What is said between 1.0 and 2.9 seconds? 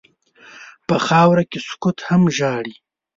خاوره کې سکوت هم ژاړي.